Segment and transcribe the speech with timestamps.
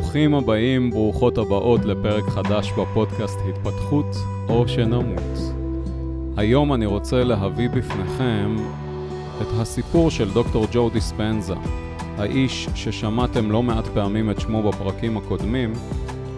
[0.00, 4.16] ברוכים הבאים, ברוכות הבאות לפרק חדש בפודקאסט התפתחות
[4.48, 5.38] או שנמות.
[6.36, 8.56] היום אני רוצה להביא בפניכם
[9.42, 11.54] את הסיפור של דוקטור ג'ו דיספנזה,
[12.18, 15.72] האיש ששמעתם לא מעט פעמים את שמו בפרקים הקודמים,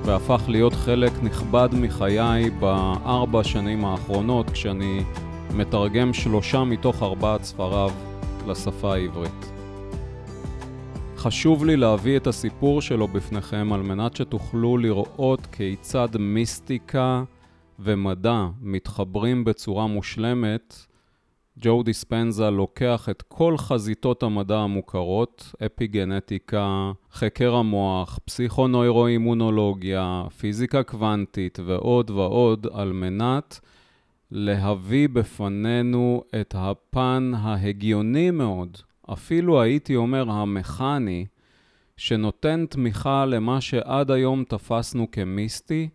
[0.05, 5.03] והפך להיות חלק נכבד מחיי בארבע שנים האחרונות, כשאני
[5.55, 7.91] מתרגם שלושה מתוך ארבעת ספריו
[8.49, 9.52] לשפה העברית.
[11.23, 17.25] חשוב לי להביא את הסיפור שלו בפניכם על מנת שתוכלו לראות כיצד מיסטיקה
[17.79, 20.87] ומדע מתחברים בצורה מושלמת.
[21.59, 32.11] ג'ו דיספנזה לוקח את כל חזיתות המדע המוכרות, אפיגנטיקה, חקר המוח, פסיכונוירו-אימונולוגיה, פיזיקה קוונטית ועוד
[32.11, 33.61] ועוד, על מנת
[34.31, 38.79] להביא בפנינו את הפן ההגיוני מאוד
[39.13, 41.27] אפילו הייתי אומר המכני,
[41.97, 45.89] שנותן תמיכה למה שעד היום תפסנו כמיסטי,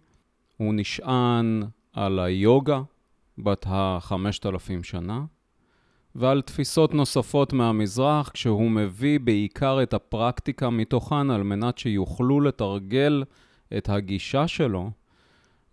[0.57, 1.63] הוא נשען
[1.93, 2.81] על היוגה
[3.37, 5.25] בת החמשת אלפים שנה,
[6.15, 13.23] ועל תפיסות נוספות מהמזרח, כשהוא מביא בעיקר את הפרקטיקה מתוכן על מנת שיוכלו לתרגל
[13.77, 14.91] את הגישה שלו,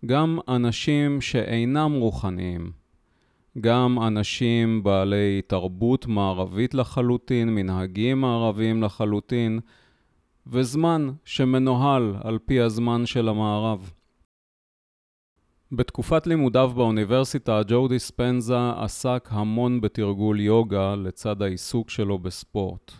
[0.05, 2.84] גם אנשים שאינם רוחניים.
[3.61, 9.59] גם אנשים בעלי תרבות מערבית לחלוטין, מנהגים מערביים לחלוטין,
[10.47, 13.91] וזמן שמנוהל על פי הזמן של המערב.
[15.71, 22.91] בתקופת לימודיו באוניברסיטה, ג'ו דיספנזה עסק המון בתרגול יוגה לצד העיסוק שלו בספורט.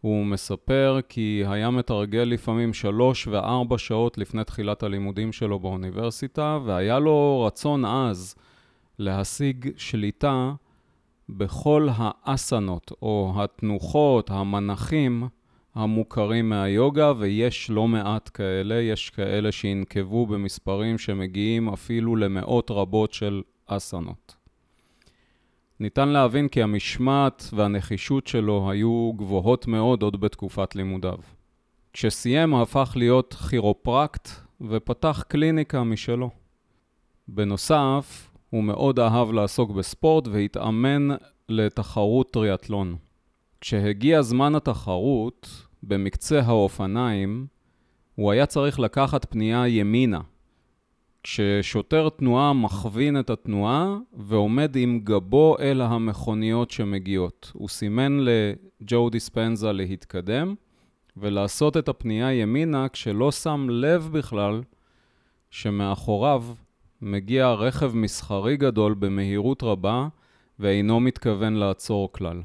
[0.00, 6.98] הוא מספר כי היה מתרגל לפעמים שלוש וארבע שעות לפני תחילת הלימודים שלו באוניברסיטה, והיה
[6.98, 8.34] לו רצון עז
[8.98, 10.52] להשיג שליטה
[11.28, 15.28] בכל האסנות או התנוחות, המנחים
[15.74, 23.42] המוכרים מהיוגה, ויש לא מעט כאלה, יש כאלה שינקבו במספרים שמגיעים אפילו למאות רבות של
[23.66, 24.34] אסנות.
[25.80, 31.18] ניתן להבין כי המשמעת והנחישות שלו היו גבוהות מאוד עוד בתקופת לימודיו.
[31.92, 34.28] כשסיים הפך להיות כירופרקט
[34.60, 36.30] ופתח קליניקה משלו.
[37.28, 41.08] בנוסף, הוא מאוד אהב לעסוק בספורט והתאמן
[41.48, 42.96] לתחרות טריאטלון.
[43.60, 47.46] כשהגיע זמן התחרות, במקצה האופניים,
[48.14, 50.20] הוא היה צריך לקחת פנייה ימינה.
[51.22, 57.50] כששוטר תנועה מכווין את התנועה ועומד עם גבו אל המכוניות שמגיעות.
[57.54, 60.54] הוא סימן לג'ו דיספנזה להתקדם
[61.16, 64.62] ולעשות את הפנייה ימינה כשלא שם לב בכלל
[65.50, 66.44] שמאחוריו
[67.06, 70.08] מגיע רכב מסחרי גדול במהירות רבה
[70.58, 72.42] ואינו מתכוון לעצור כלל.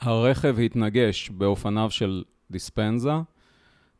[0.00, 3.12] הרכב התנגש באופניו של דיספנזה,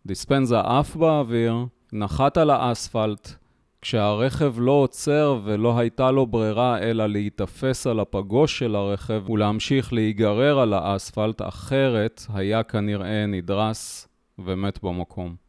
[0.06, 1.54] דיספנזה עף באוויר,
[1.92, 3.34] נחת על האספלט,
[3.82, 10.58] כשהרכב לא עוצר ולא הייתה לו ברירה אלא להיתפס על הפגוש של הרכב ולהמשיך להיגרר
[10.58, 15.45] על האספלט, אחרת היה כנראה נדרס ומת במקום.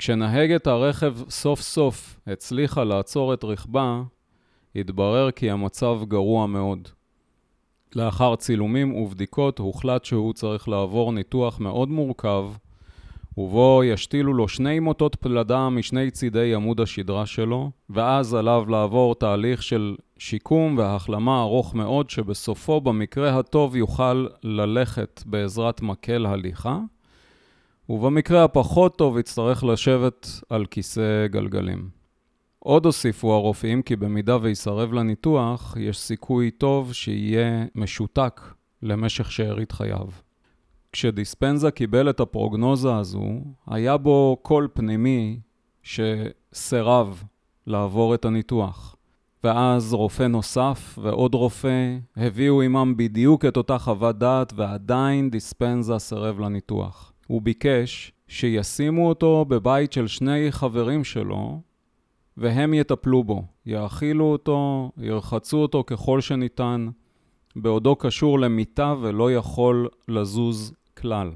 [0.00, 4.02] כשנהגת הרכב סוף סוף הצליחה לעצור את רכבה,
[4.76, 6.88] התברר כי המצב גרוע מאוד.
[7.96, 12.44] לאחר צילומים ובדיקות הוחלט שהוא צריך לעבור ניתוח מאוד מורכב,
[13.36, 19.62] ובו ישתילו לו שני מוטות פלדה משני צידי עמוד השדרה שלו, ואז עליו לעבור תהליך
[19.62, 26.78] של שיקום והחלמה ארוך מאוד, שבסופו במקרה הטוב יוכל ללכת בעזרת מקל הליכה,
[27.90, 31.88] ובמקרה הפחות טוב יצטרך לשבת על כיסא גלגלים.
[32.58, 38.40] עוד הוסיפו הרופאים כי במידה ויסרב לניתוח, יש סיכוי טוב שיהיה משותק
[38.82, 40.06] למשך שארית חייו.
[40.92, 43.24] כשדיספנזה קיבל את הפרוגנוזה הזו,
[43.66, 45.40] היה בו קול פנימי
[45.82, 47.24] שסירב
[47.66, 48.96] לעבור את הניתוח.
[49.44, 56.40] ואז רופא נוסף ועוד רופא הביאו עמם בדיוק את אותה חוות דעת ועדיין דיספנזה סירב
[56.40, 57.12] לניתוח.
[57.30, 61.60] הוא ביקש שישימו אותו בבית של שני חברים שלו,
[62.36, 66.88] והם יטפלו בו, יאכילו אותו, ירחצו אותו ככל שניתן,
[67.56, 71.30] בעודו קשור למיטה ולא יכול לזוז כלל.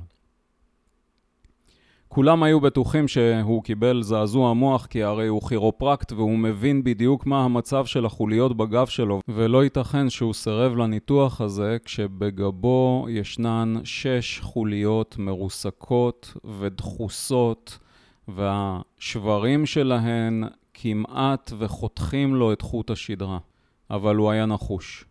[2.15, 7.45] כולם היו בטוחים שהוא קיבל זעזוע מוח כי הרי הוא כירופרקט והוא מבין בדיוק מה
[7.45, 15.17] המצב של החוליות בגב שלו ולא ייתכן שהוא סירב לניתוח הזה כשבגבו ישנן שש חוליות
[15.19, 17.79] מרוסקות ודחוסות
[18.29, 20.45] והשברים שלהן
[20.75, 23.39] כמעט וחותכים לו את חוט השדרה,
[23.91, 25.05] אבל הוא היה נחוש.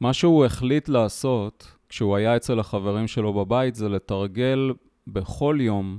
[0.00, 4.72] מה שהוא החליט לעשות כשהוא היה אצל החברים שלו בבית זה לתרגל
[5.06, 5.98] בכל יום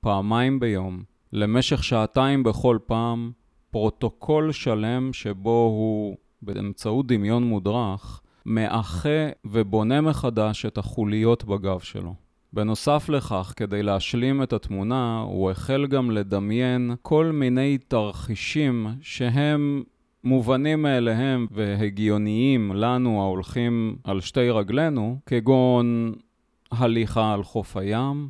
[0.00, 1.02] פעמיים ביום,
[1.32, 3.32] למשך שעתיים בכל פעם,
[3.70, 12.14] פרוטוקול שלם שבו הוא, באמצעות דמיון מודרך, מאחה ובונה מחדש את החוליות בגב שלו.
[12.52, 19.82] בנוסף לכך, כדי להשלים את התמונה, הוא החל גם לדמיין כל מיני תרחישים שהם
[20.24, 26.12] מובנים מאליהם והגיוניים לנו ההולכים על שתי רגלינו, כגון
[26.70, 28.28] הליכה על חוף הים,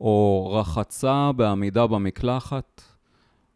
[0.00, 2.82] או רחצה בעמידה במקלחת,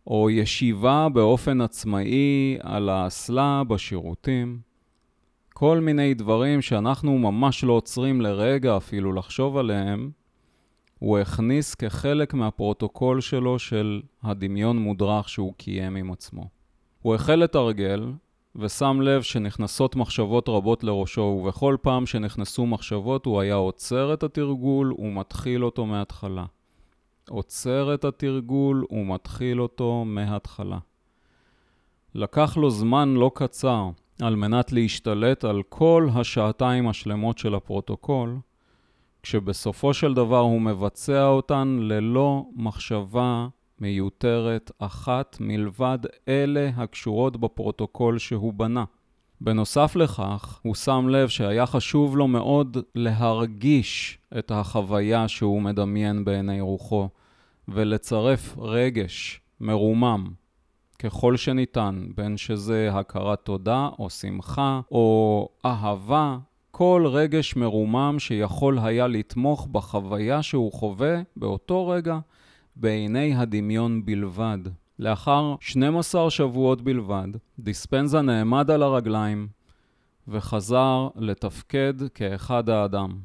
[0.06, 4.58] או ישיבה באופן עצמאי על האסלה בשירותים.
[5.52, 10.10] כל מיני דברים שאנחנו ממש לא עוצרים לרגע אפילו לחשוב עליהם,
[10.98, 16.48] הוא הכניס כחלק מהפרוטוקול שלו של הדמיון מודרך שהוא קיים עם עצמו.
[17.02, 18.12] הוא החל לתרגל,
[18.56, 24.94] ושם לב שנכנסות מחשבות רבות לראשו, ובכל פעם שנכנסו מחשבות הוא היה עוצר את התרגול
[24.98, 26.44] ומתחיל אותו מההתחלה.
[27.28, 30.78] עוצר את התרגול ומתחיל אותו מההתחלה.
[32.14, 33.90] לקח לו זמן לא קצר
[34.22, 38.38] על מנת להשתלט על כל השעתיים השלמות של הפרוטוקול,
[39.22, 43.48] כשבסופו של דבר הוא מבצע אותן ללא מחשבה
[43.80, 45.98] מיותרת אחת מלבד
[46.28, 48.84] אלה הקשורות בפרוטוקול שהוא בנה.
[49.40, 56.60] בנוסף לכך, הוא שם לב שהיה חשוב לו מאוד להרגיש את החוויה שהוא מדמיין בעיני
[56.60, 57.08] רוחו,
[57.68, 60.32] ולצרף רגש מרומם
[60.98, 66.38] ככל שניתן, בין שזה הכרת תודה או שמחה או אהבה,
[66.70, 72.18] כל רגש מרומם שיכול היה לתמוך בחוויה שהוא חווה באותו רגע
[72.76, 74.58] בעיני הדמיון בלבד.
[74.98, 77.28] לאחר 12 שבועות בלבד,
[77.58, 79.48] דיספנזה נעמד על הרגליים
[80.28, 83.18] וחזר לתפקד כאחד האדם.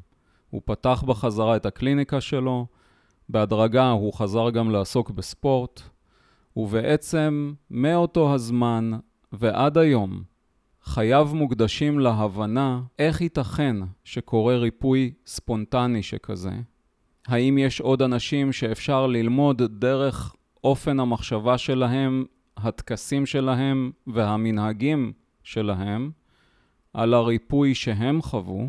[0.50, 2.66] הוא פתח בחזרה את הקליניקה שלו,
[3.28, 5.82] בהדרגה הוא חזר גם לעסוק בספורט,
[6.56, 8.90] ובעצם מאותו הזמן
[9.32, 10.22] ועד היום
[10.82, 16.52] חייו מוקדשים להבנה איך ייתכן שקורה ריפוי ספונטני שכזה.
[17.30, 20.34] האם יש עוד אנשים שאפשר ללמוד דרך
[20.64, 22.24] אופן המחשבה שלהם,
[22.56, 25.12] הטקסים שלהם והמנהגים
[25.42, 26.10] שלהם
[26.94, 28.68] על הריפוי שהם חוו?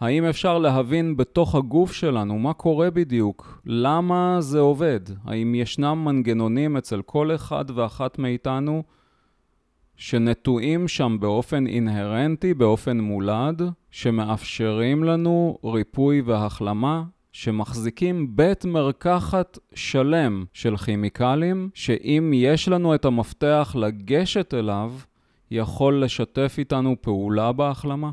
[0.00, 3.62] האם אפשר להבין בתוך הגוף שלנו מה קורה בדיוק?
[3.66, 5.00] למה זה עובד?
[5.24, 8.82] האם ישנם מנגנונים אצל כל אחד ואחת מאיתנו
[10.00, 17.02] שנטועים שם באופן אינהרנטי, באופן מולד, שמאפשרים לנו ריפוי והחלמה,
[17.32, 24.92] שמחזיקים בית מרקחת שלם של כימיקלים, שאם יש לנו את המפתח לגשת אליו,
[25.50, 28.10] יכול לשתף איתנו פעולה בהחלמה?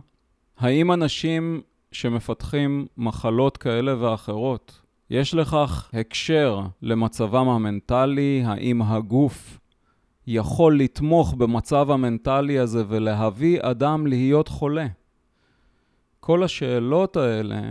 [0.58, 1.62] האם אנשים
[1.92, 9.60] שמפתחים מחלות כאלה ואחרות, יש לכך הקשר למצבם המנטלי, האם הגוף
[10.28, 14.88] יכול לתמוך במצב המנטלי הזה ולהביא אדם להיות חולה?
[16.20, 17.62] כל השאלות האלה,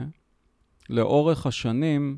[0.90, 2.16] לאורך השנים,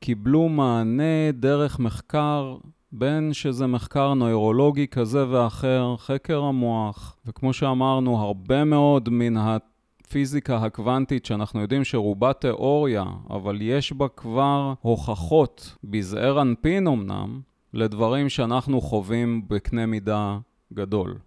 [0.00, 2.56] קיבלו מענה דרך מחקר,
[2.92, 11.26] בין שזה מחקר נוירולוגי כזה ואחר, חקר המוח, וכמו שאמרנו, הרבה מאוד מן הפיזיקה הקוונטית,
[11.26, 17.40] שאנחנו יודעים שרובה תיאוריה, אבל יש בה כבר הוכחות, בזעיר אנפין אמנם,
[17.76, 20.38] לדברים שאנחנו חווים בקנה מידה
[20.72, 21.18] גדול.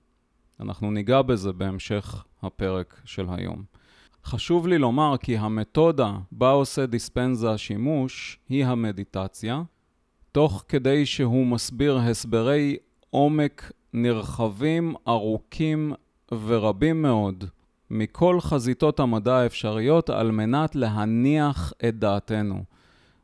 [0.60, 3.64] אנחנו ניגע בזה בהמשך הפרק של היום.
[4.26, 9.62] חשוב לי לומר כי המתודה בה עושה דיספנזה שימוש היא המדיטציה,
[10.32, 12.78] תוך כדי שהוא מסביר הסברי
[13.10, 15.94] עומק נרחבים, ארוכים
[16.46, 17.44] ורבים מאוד
[17.90, 22.64] מכל חזיתות המדע האפשריות על מנת להניח את דעתנו.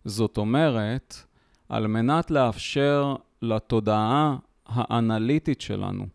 [0.06, 1.26] זאת אומרת,
[1.70, 6.06] על מנת לאפשר לתודעה האנליטית שלנו,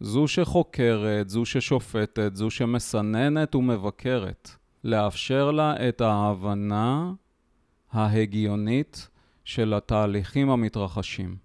[0.00, 4.50] זו שחוקרת, זו ששופטת, זו שמסננת ומבקרת,
[4.84, 7.12] לאפשר לה את ההבנה
[7.92, 9.08] ההגיונית
[9.44, 11.36] של התהליכים המתרחשים.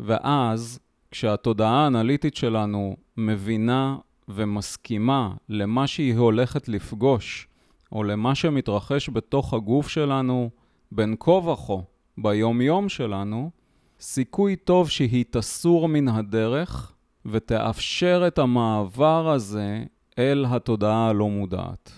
[0.00, 0.78] ואז,
[1.10, 3.96] כשהתודעה האנליטית שלנו מבינה
[4.28, 7.48] ומסכימה למה שהיא הולכת לפגוש,
[7.92, 10.50] או למה שמתרחש בתוך הגוף שלנו,
[10.92, 11.74] בין כה וכה,
[12.22, 13.50] ביום-יום שלנו,
[14.00, 16.92] סיכוי טוב שהיא תסור מן הדרך
[17.26, 19.84] ותאפשר את המעבר הזה
[20.18, 21.92] אל התודעה הלא מודעת.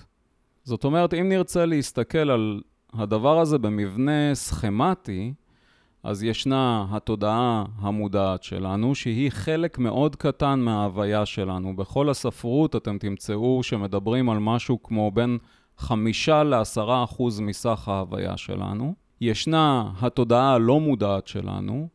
[0.64, 2.60] זאת אומרת, אם נרצה להסתכל על
[2.92, 5.32] הדבר הזה במבנה סכמטי,
[6.02, 11.76] אז ישנה התודעה המודעת שלנו, שהיא חלק מאוד קטן מההוויה שלנו.
[11.76, 15.38] בכל הספרות אתם תמצאו שמדברים על משהו כמו בין
[15.78, 18.94] חמישה לעשרה אחוז מסך ההוויה שלנו.
[19.20, 21.88] ישנה התודעה הלא מודעת שלנו,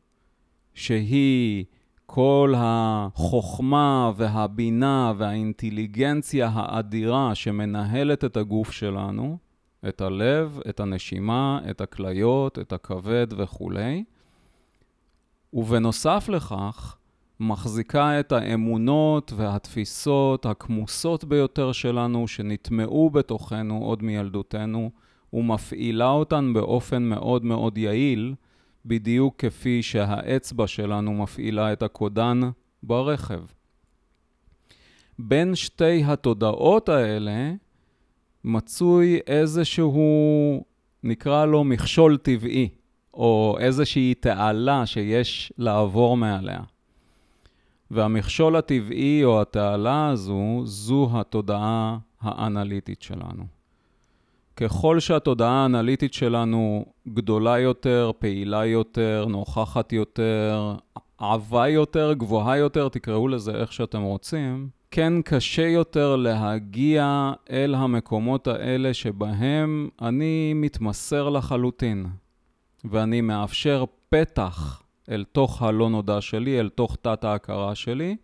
[0.74, 1.66] שהיא
[2.06, 9.38] כל החוכמה והבינה והאינטליגנציה האדירה שמנהלת את הגוף שלנו,
[9.88, 14.04] את הלב, את הנשימה, את הכליות, את הכבד וכולי.
[15.54, 16.98] ובנוסף לכך,
[17.40, 24.92] מחזיקה את האמונות והתפיסות הכמוסות ביותר שלנו, שנטמעו בתוכנו עוד מילדותנו,
[25.36, 28.34] ומפעילה אותן באופן מאוד מאוד יעיל,
[28.86, 32.42] בדיוק כפי שהאצבע שלנו מפעילה את הקודן
[32.84, 33.42] ברכב.
[35.20, 37.54] בין שתי התודעות האלה
[38.44, 40.64] מצוי איזשהו,
[41.04, 42.70] נקרא לו מכשול טבעי,
[43.14, 46.62] או איזושהי תעלה שיש לעבור מעליה.
[47.92, 53.55] והמכשול הטבעי או התעלה הזו, זו התודעה האנליטית שלנו.
[54.58, 60.76] ככל שהתודעה האנליטית שלנו גדולה יותר, פעילה יותר, נוכחת יותר,
[61.18, 68.48] עבה יותר, גבוהה יותר, תקראו לזה איך שאתם רוצים, כן קשה יותר להגיע אל המקומות
[68.48, 72.06] האלה שבהם אני מתמסר לחלוטין,
[72.86, 78.16] ואני מאפשר פתח אל תוך הלא נודע שלי, אל תוך תת ההכרה שלי,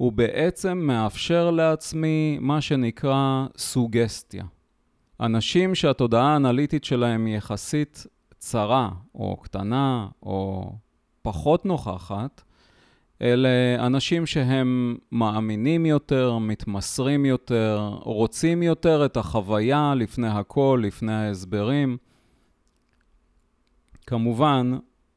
[0.00, 4.44] ובעצם מאפשר לעצמי מה שנקרא סוגסטיה.
[5.22, 8.06] אנשים שהתודעה האנליטית שלהם היא יחסית
[8.38, 10.72] צרה, או קטנה, או
[11.22, 12.42] פחות נוכחת,
[13.22, 21.96] אלה אנשים שהם מאמינים יותר, מתמסרים יותר, רוצים יותר את החוויה לפני הכל, לפני ההסברים.
[24.06, 24.72] כמובן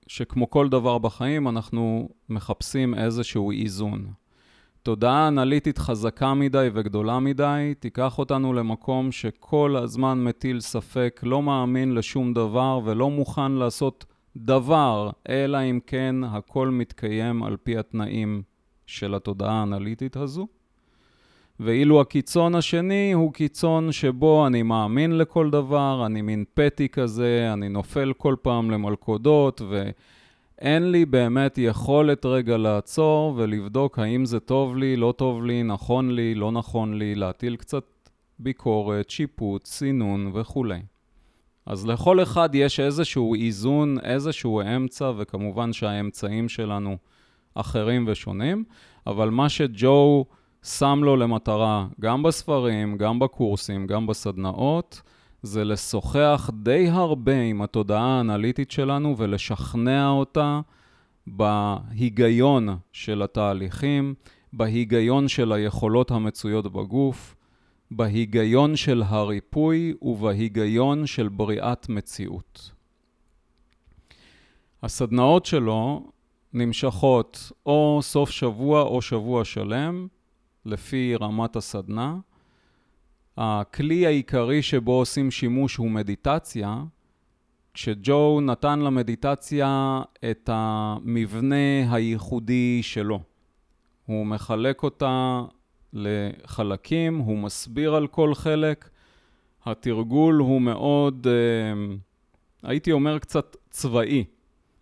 [0.07, 4.11] שכמו כל דבר בחיים, אנחנו מחפשים איזשהו איזון.
[4.85, 11.95] תודעה אנליטית חזקה מדי וגדולה מדי תיקח אותנו למקום שכל הזמן מטיל ספק, לא מאמין
[11.95, 14.05] לשום דבר ולא מוכן לעשות
[14.37, 18.41] דבר, אלא אם כן הכל מתקיים על פי התנאים
[18.85, 20.47] של התודעה האנליטית הזו.
[21.59, 27.69] ואילו הקיצון השני הוא קיצון שבו אני מאמין לכל דבר, אני מין פטי כזה, אני
[27.69, 29.61] נופל כל פעם למלכודות,
[30.61, 36.11] ואין לי באמת יכולת רגע לעצור ולבדוק האם זה טוב לי, לא טוב לי, נכון
[36.11, 37.83] לי, לא נכון לי, להטיל קצת
[38.39, 40.79] ביקורת, שיפוט, סינון וכולי.
[41.65, 46.97] אז לכל אחד יש איזשהו איזון, איזשהו אמצע, וכמובן שהאמצעים שלנו
[47.55, 48.63] אחרים ושונים,
[49.07, 50.25] אבל מה שג'ו
[50.63, 55.01] שם לו למטרה, גם בספרים, גם בקורסים, גם בסדנאות,
[55.45, 60.61] זה לשוחח די הרבה עם התודעה האנליטית שלנו ולשכנע אותה
[61.27, 64.13] בהיגיון של התהליכים,
[64.53, 67.35] בהיגיון של היכולות המצויות בגוף,
[67.91, 72.71] בהיגיון של הריפוי ובהיגיון של בריאת מציאות.
[74.83, 76.11] הסדנאות שלו
[76.53, 80.07] נמשכות או סוף שבוע או שבוע שלם,
[80.65, 82.15] לפי רמת הסדנה.
[83.37, 86.83] הכלי העיקרי שבו עושים שימוש הוא מדיטציה.
[87.73, 90.01] כשג'ו נתן למדיטציה
[90.31, 93.19] את המבנה הייחודי שלו.
[94.05, 95.41] הוא מחלק אותה
[95.93, 98.89] לחלקים, הוא מסביר על כל חלק.
[99.65, 101.95] התרגול הוא מאוד, אה,
[102.63, 104.23] הייתי אומר קצת צבאי.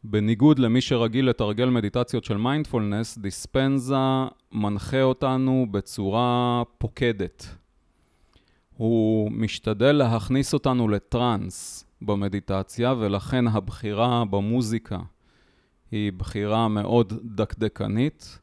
[0.04, 3.96] בניגוד למי שרגיל לתרגל מדיטציות של מיינדפולנס, דיספנזה
[4.52, 7.63] מנחה אותנו בצורה פוקדת.
[8.84, 15.00] הוא משתדל להכניס אותנו לטראנס במדיטציה, ולכן הבחירה במוזיקה
[15.92, 18.40] היא בחירה מאוד דקדקנית.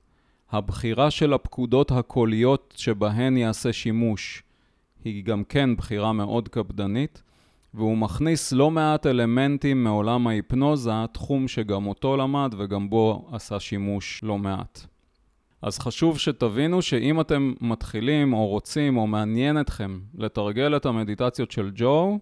[0.50, 4.42] הבחירה של הפקודות הקוליות שבהן יעשה שימוש
[5.04, 7.22] היא גם כן בחירה מאוד קפדנית,
[7.74, 14.20] והוא מכניס לא מעט אלמנטים מעולם ההיפנוזה, תחום שגם אותו למד וגם בו עשה שימוש
[14.22, 14.86] לא מעט.
[15.62, 21.70] אז חשוב שתבינו שאם אתם מתחילים או רוצים או מעניין אתכם לתרגל את המדיטציות של
[21.74, 22.18] ג'ו,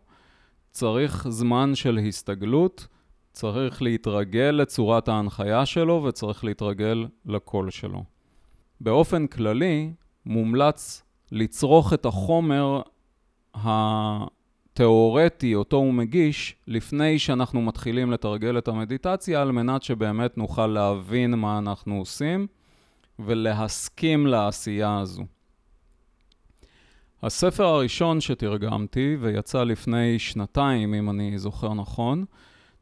[0.71, 2.87] צריך זמן של הסתגלות,
[3.33, 8.05] צריך להתרגל לצורת ההנחיה שלו וצריך להתרגל לקול שלו.
[8.81, 9.93] באופן כללי,
[10.27, 11.03] מומלץ
[11.33, 12.83] לצרוך את החומר
[13.55, 21.35] התיאורטי אותו הוא מגיש לפני שאנחנו מתחילים לתרגל את המדיטציה על מנת שבאמת נוכל להבין
[21.35, 22.47] מה אנחנו עושים
[23.19, 25.25] ולהסכים לעשייה הזו.
[27.23, 32.25] הספר הראשון שתרגמתי ויצא לפני שנתיים, אם אני זוכר נכון,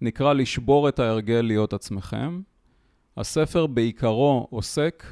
[0.01, 2.41] נקרא לשבור את ההרגל להיות עצמכם.
[3.17, 5.05] הספר בעיקרו עוסק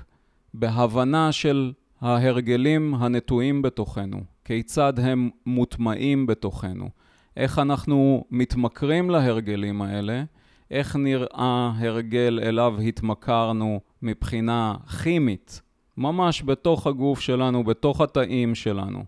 [0.55, 6.89] בהבנה של ההרגלים הנטועים בתוכנו, כיצד הם מוטמעים בתוכנו,
[7.37, 10.25] איך אנחנו מתמכרים להרגלים האלה,
[10.71, 15.63] איך נראה הרגל אליו התמכרנו מבחינה כימית,
[15.97, 19.05] ממש בתוך הגוף שלנו, בתוך התאים שלנו.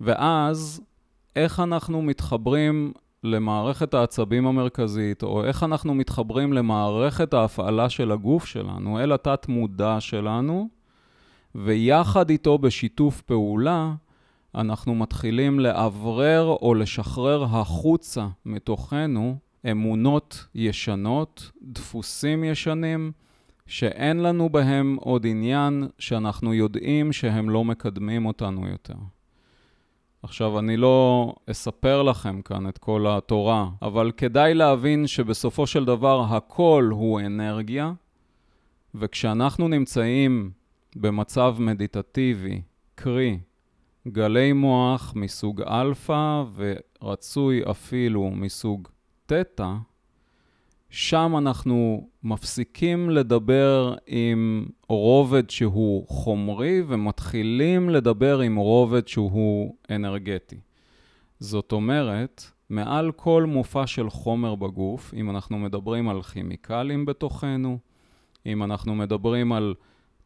[0.00, 0.80] ואז,
[1.36, 2.92] איך אנחנו מתחברים
[3.24, 10.68] למערכת העצבים המרכזית, או איך אנחנו מתחברים למערכת ההפעלה של הגוף שלנו, אל התת-מודע שלנו,
[11.54, 13.94] ויחד איתו בשיתוף פעולה,
[14.54, 19.36] אנחנו מתחילים לאוורר או לשחרר החוצה מתוכנו
[19.70, 23.12] אמונות ישנות, דפוסים ישנים,
[23.66, 28.94] שאין לנו בהם עוד עניין, שאנחנו יודעים שהם לא מקדמים אותנו יותר.
[30.22, 36.20] עכשיו, אני לא אספר לכם כאן את כל התורה, אבל כדאי להבין שבסופו של דבר
[36.20, 37.92] הכל הוא אנרגיה,
[38.94, 40.50] וכשאנחנו נמצאים
[40.96, 42.62] במצב מדיטטיבי,
[42.94, 43.38] קרי,
[44.08, 48.88] גלי מוח מסוג אלפא ורצוי אפילו מסוג
[49.26, 49.72] תטא,
[50.96, 60.56] שם אנחנו מפסיקים לדבר עם רובד שהוא חומרי ומתחילים לדבר עם רובד שהוא אנרגטי.
[61.40, 67.78] זאת אומרת, מעל כל מופע של חומר בגוף, אם אנחנו מדברים על כימיקלים בתוכנו,
[68.46, 69.74] אם אנחנו מדברים על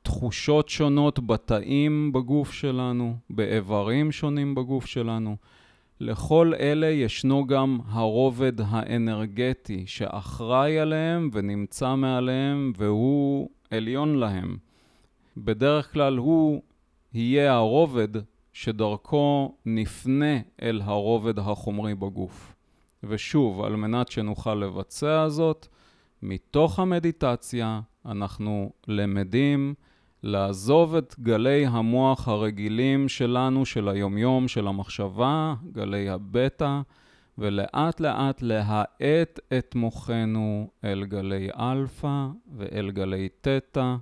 [0.02, 5.36] תחושות שונות בתאים בגוף שלנו, באיברים שונים בגוף שלנו,
[6.00, 14.56] לכל אלה ישנו גם הרובד האנרגטי שאחראי עליהם ונמצא מעליהם והוא עליון להם.
[15.36, 16.62] בדרך כלל הוא
[17.14, 18.08] יהיה הרובד
[18.52, 22.54] שדרכו נפנה אל הרובד החומרי בגוף.
[23.04, 25.66] ושוב, על מנת שנוכל לבצע זאת,
[26.22, 29.74] מתוך המדיטציה אנחנו למדים
[30.22, 36.80] לעזוב את גלי המוח הרגילים שלנו, של היומיום, של המחשבה, גלי הבטא,
[37.38, 43.94] ולאט לאט להאט את מוחנו אל גלי אלפא ואל גלי תטא,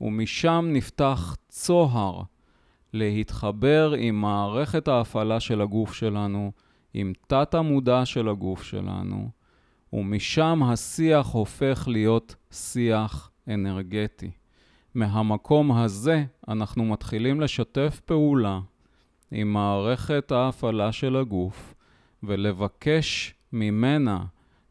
[0.00, 2.22] ומשם נפתח צוהר
[2.92, 6.52] להתחבר עם מערכת ההפעלה של הגוף שלנו,
[6.94, 9.28] עם תת המודע של הגוף שלנו,
[9.92, 14.30] ומשם השיח הופך להיות שיח אנרגטי.
[14.94, 18.60] מהמקום הזה אנחנו מתחילים לשתף פעולה
[19.30, 21.74] עם מערכת ההפעלה של הגוף
[22.22, 24.24] ולבקש ממנה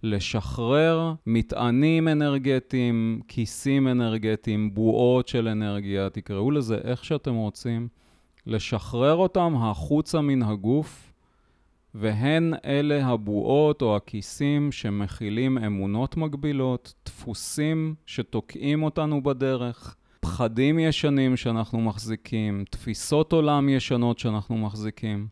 [0.04, 7.88] לשחרר מטענים אנרגטיים, כיסים אנרגטיים, בועות של אנרגיה, תקראו לזה איך שאתם רוצים,
[8.48, 11.14] לשחרר אותם החוצה מן הגוף,
[11.96, 21.82] והן אלה הבועות או הכיסים שמכילים אמונות מגבילות, דפוסים שתוקעים אותנו בדרך, פחדים ישנים שאנחנו
[21.82, 25.28] מחזיקים, תפיסות עולם ישנות שאנחנו מחזיקים.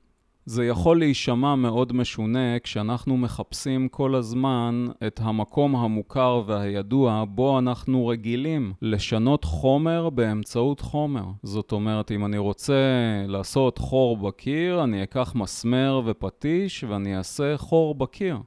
[0.45, 8.07] זה יכול להישמע מאוד משונה כשאנחנו מחפשים כל הזמן את המקום המוכר והידוע בו אנחנו
[8.07, 11.25] רגילים לשנות חומר באמצעות חומר.
[11.43, 12.83] זאת אומרת, אם אני רוצה
[13.27, 18.37] לעשות חור בקיר, אני אקח מסמר ופטיש ואני אעשה חור בקיר.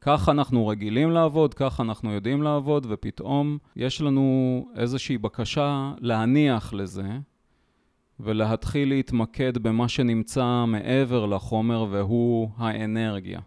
[0.00, 7.08] כך אנחנו רגילים לעבוד, כך אנחנו יודעים לעבוד, ופתאום יש לנו איזושהי בקשה להניח לזה,
[8.20, 13.40] ולהתחיל להתמקד במה שנמצא מעבר לחומר, והוא האנרגיה.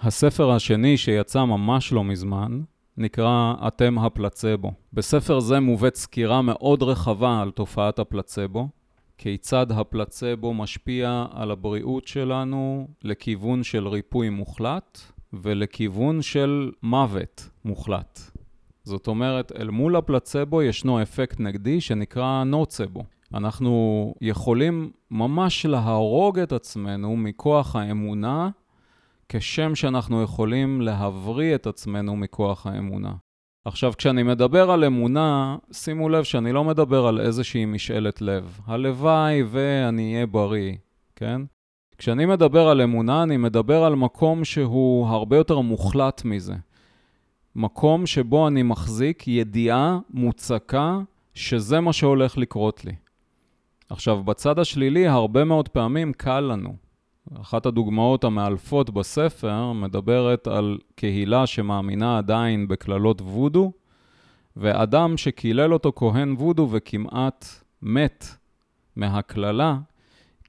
[0.00, 2.60] הספר השני שיצא ממש לא מזמן,
[2.96, 4.72] נקרא אתם הפלצבו.
[4.92, 8.68] בספר זה מובאת סקירה מאוד רחבה על תופעת הפלצבו,
[9.18, 18.20] כיצד הפלצבו משפיע על הבריאות שלנו לכיוון של ריפוי מוחלט, ולכיוון של מוות מוחלט.
[18.84, 23.04] זאת אומרת, אל מול הפלצבו ישנו אפקט נגדי שנקרא נוצבו.
[23.34, 28.50] אנחנו יכולים ממש להרוג את עצמנו מכוח האמונה,
[29.28, 33.12] כשם שאנחנו יכולים להבריא את עצמנו מכוח האמונה.
[33.64, 38.58] עכשיו, כשאני מדבר על אמונה, שימו לב שאני לא מדבר על איזושהי משאלת לב.
[38.66, 40.74] הלוואי ואני אהיה בריא,
[41.16, 41.42] כן?
[41.98, 46.54] כשאני מדבר על אמונה, אני מדבר על מקום שהוא הרבה יותר מוחלט מזה.
[47.56, 50.98] מקום שבו אני מחזיק ידיעה מוצקה
[51.34, 52.92] שזה מה שהולך לקרות לי.
[53.90, 56.76] עכשיו, בצד השלילי, הרבה מאוד פעמים קל לנו.
[57.40, 63.72] אחת הדוגמאות המאלפות בספר מדברת על קהילה שמאמינה עדיין בקללות וודו,
[64.56, 67.46] ואדם שקילל אותו כהן וודו וכמעט
[67.82, 68.26] מת
[68.96, 69.78] מהקללה,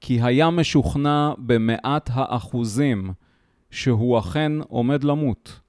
[0.00, 3.12] כי היה משוכנע במאת האחוזים
[3.70, 5.60] שהוא אכן עומד למות.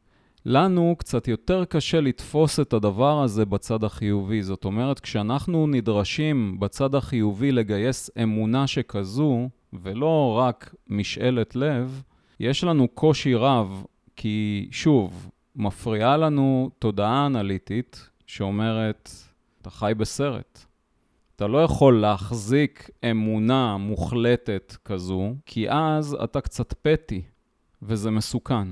[0.46, 4.44] לנו קצת יותר קשה לתפוס את הדבר הזה בצד החיובי.
[4.44, 12.04] זאת אומרת, כשאנחנו נדרשים בצד החיובי לגייס אמונה שכזו, ולא רק משאלת לב,
[12.40, 13.86] יש לנו קושי רב,
[14.16, 19.10] כי שוב, מפריעה לנו תודעה אנליטית שאומרת,
[19.62, 20.66] אתה חי בסרט.
[21.38, 27.22] אתה לא יכול להחזיק אמונה מוחלטת כזו, כי אז אתה קצת פטי,
[27.82, 28.68] וזה מסוכן.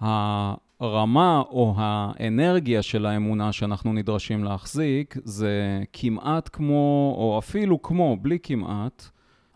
[0.00, 8.38] הרמה או האנרגיה של האמונה שאנחנו נדרשים להחזיק זה כמעט כמו, או אפילו כמו, בלי
[8.42, 9.04] כמעט,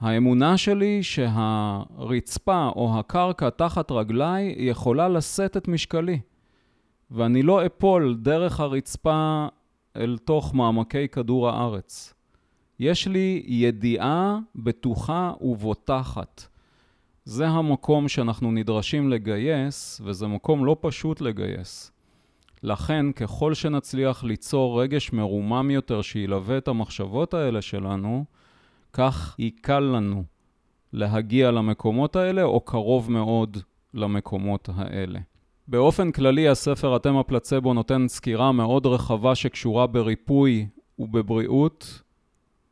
[0.00, 6.20] האמונה שלי שהרצפה או הקרקע תחת רגליי יכולה לשאת את משקלי,
[7.10, 9.46] ואני לא אפול דרך הרצפה
[9.96, 12.14] אל תוך מעמקי כדור הארץ.
[12.78, 16.46] יש לי ידיעה בטוחה ובוטחת.
[17.24, 21.92] זה המקום שאנחנו נדרשים לגייס, וזה מקום לא פשוט לגייס.
[22.62, 28.24] לכן, ככל שנצליח ליצור רגש מרומם יותר שילווה את המחשבות האלה שלנו,
[28.92, 30.24] כך יקל לנו
[30.92, 33.58] להגיע למקומות האלה, או קרוב מאוד
[33.94, 35.20] למקומות האלה.
[35.72, 40.66] באופן כללי, הספר אתם הפלצבו נותן סקירה מאוד רחבה שקשורה בריפוי
[40.98, 42.02] ובבריאות.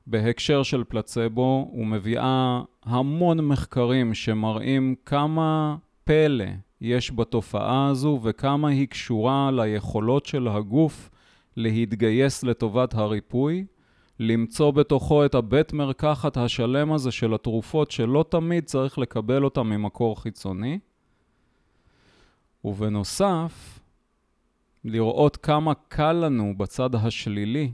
[0.06, 6.44] בהקשר של פלצבו, ומביאה המון מחקרים שמראים כמה פלא
[6.80, 11.10] יש בתופעה הזו וכמה היא קשורה ליכולות של הגוף
[11.56, 13.64] להתגייס לטובת הריפוי.
[14.18, 20.22] למצוא בתוכו את הבית מרקחת השלם הזה של התרופות שלא תמיד צריך לקבל אותם ממקור
[20.22, 20.78] חיצוני.
[22.64, 23.80] ובנוסף,
[24.84, 27.72] לראות כמה קל לנו בצד השלילי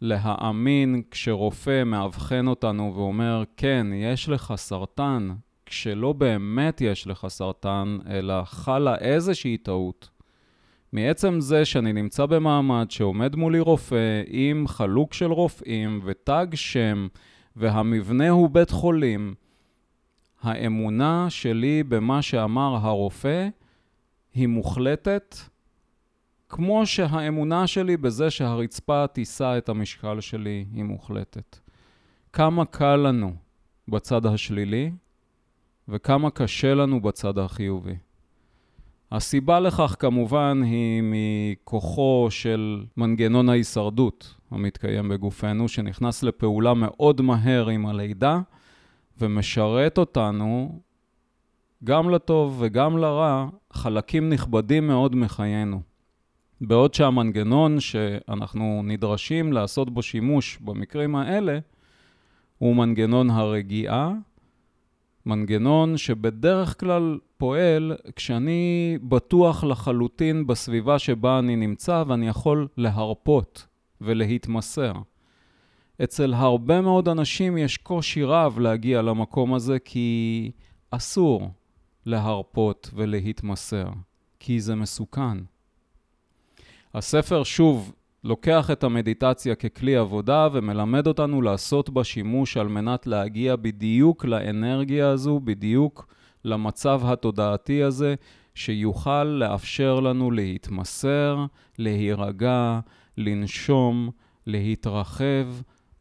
[0.00, 5.28] להאמין כשרופא מאבחן אותנו ואומר, כן, יש לך סרטן,
[5.66, 10.08] כשלא באמת יש לך סרטן, אלא חלה איזושהי טעות.
[10.92, 17.08] מעצם זה שאני נמצא במעמד שעומד מולי רופא עם חלוק של רופאים ותג שם
[17.56, 19.34] והמבנה הוא בית חולים,
[20.42, 23.48] האמונה שלי במה שאמר הרופא
[24.38, 25.36] היא מוחלטת,
[26.48, 31.58] כמו שהאמונה שלי בזה שהרצפה תישא את המשקל שלי היא מוחלטת.
[32.32, 33.32] כמה קל לנו
[33.88, 34.90] בצד השלילי
[35.88, 37.96] וכמה קשה לנו בצד החיובי.
[39.12, 47.86] הסיבה לכך כמובן היא מכוחו של מנגנון ההישרדות המתקיים בגופנו, שנכנס לפעולה מאוד מהר עם
[47.86, 48.40] הלידה
[49.18, 50.80] ומשרת אותנו,
[51.84, 55.80] גם לטוב וגם לרע, חלקים נכבדים מאוד מחיינו.
[56.60, 61.58] בעוד שהמנגנון שאנחנו נדרשים לעשות בו שימוש במקרים האלה,
[62.58, 64.12] הוא מנגנון הרגיעה,
[65.26, 73.66] מנגנון שבדרך כלל פועל כשאני בטוח לחלוטין בסביבה שבה אני נמצא ואני יכול להרפות
[74.00, 74.92] ולהתמסר.
[76.04, 80.50] אצל הרבה מאוד אנשים יש קושי רב להגיע למקום הזה כי
[80.90, 81.50] אסור
[82.08, 83.88] להרפות ולהתמסר,
[84.40, 85.38] כי זה מסוכן.
[86.94, 87.92] הספר שוב
[88.24, 95.08] לוקח את המדיטציה ככלי עבודה ומלמד אותנו לעשות בה שימוש על מנת להגיע בדיוק לאנרגיה
[95.08, 96.06] הזו, בדיוק
[96.44, 98.14] למצב התודעתי הזה,
[98.54, 101.46] שיוכל לאפשר לנו להתמסר,
[101.78, 102.80] להירגע,
[103.16, 104.10] לנשום,
[104.46, 105.46] להתרחב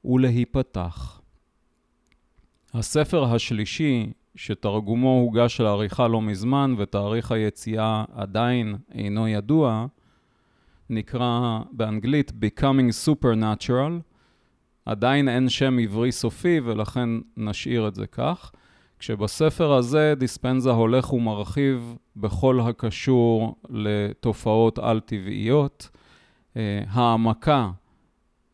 [0.05, 1.21] ולהיפתח.
[2.73, 9.85] הספר השלישי, שתרגומו הוגש לעריכה לא מזמן ותאריך היציאה עדיין אינו ידוע,
[10.89, 14.01] נקרא באנגלית Becoming Supernatural.
[14.85, 18.51] עדיין אין שם עברי סופי ולכן נשאיר את זה כך.
[18.99, 25.89] כשבספר הזה דיספנזה הולך ומרחיב בכל הקשור לתופעות על-טבעיות,
[26.57, 27.71] אה, העמקה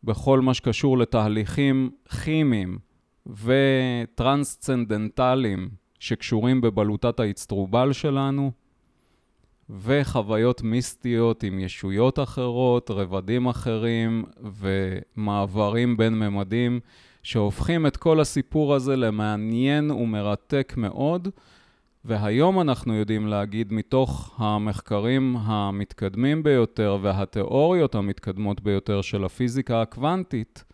[0.04, 1.90] בכל מה שקשור לתהליכים
[2.24, 2.78] כימיים
[3.26, 8.52] וטרנסצנדנטליים שקשורים בבלוטת האצטרובל שלנו,
[9.70, 16.80] וחוויות מיסטיות עם ישויות אחרות, רבדים אחרים ומעברים בין ממדים,
[17.22, 21.28] שהופכים את כל הסיפור הזה למעניין ומרתק מאוד.
[22.04, 30.64] והיום אנחנו יודעים להגיד מתוך המחקרים המתקדמים ביותר והתיאוריות המתקדמות ביותר של הפיזיקה הקוונטית,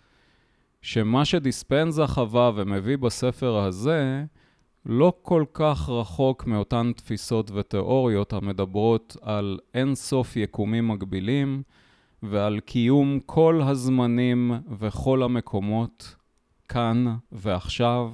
[0.83, 4.25] שמה שדיספנזה חווה ומביא בספר הזה,
[4.87, 11.63] לא כל כך רחוק מאותן תפיסות ותיאוריות המדברות על אין סוף יקומים מקבילים
[12.23, 16.17] ועל קיום כל הזמנים וכל המקומות
[16.69, 18.13] כאן ועכשיו,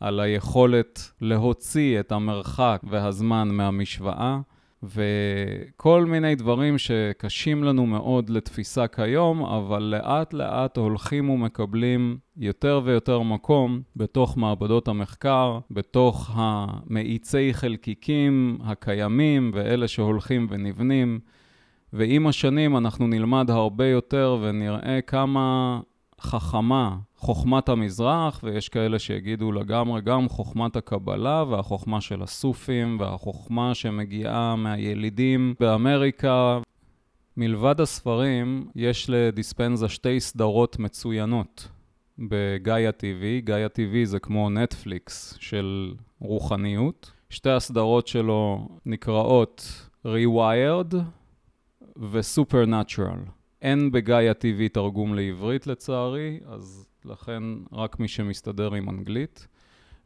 [0.00, 4.40] על היכולת להוציא את המרחק והזמן מהמשוואה
[4.82, 13.22] וכל מיני דברים שקשים לנו מאוד לתפיסה כיום, אבל לאט לאט הולכים ומקבלים יותר ויותר
[13.22, 21.20] מקום בתוך מעבדות המחקר, בתוך המאיצי חלקיקים הקיימים ואלה שהולכים ונבנים.
[21.92, 25.80] ועם השנים אנחנו נלמד הרבה יותר ונראה כמה
[26.20, 34.56] חכמה חוכמת המזרח, ויש כאלה שיגידו לגמרי גם חוכמת הקבלה והחוכמה של הסופים והחוכמה שמגיעה
[34.56, 36.58] מהילידים באמריקה.
[37.36, 41.68] מלבד הספרים, יש לדיספנזה שתי סדרות מצוינות
[42.18, 43.44] בגאיה TV.
[43.44, 47.12] גאיה TV זה כמו נטפליקס של רוחניות.
[47.30, 50.94] שתי הסדרות שלו נקראות Rewired
[51.96, 53.30] ו-Supernatural.
[53.62, 59.46] אין בגאיה TV תרגום לעברית לצערי, אז לכן רק מי שמסתדר עם אנגלית.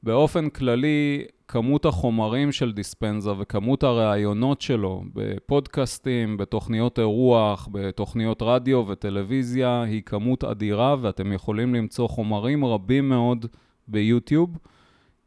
[0.03, 9.83] באופן כללי, כמות החומרים של דיספנזה וכמות הראיונות שלו בפודקאסטים, בתוכניות אירוח, בתוכניות רדיו וטלוויזיה
[9.83, 13.47] היא כמות אדירה ואתם יכולים למצוא חומרים רבים מאוד
[13.89, 14.59] ביוטיוב.